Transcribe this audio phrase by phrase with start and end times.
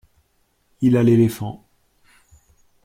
[0.81, 1.63] Il a l’éléphant.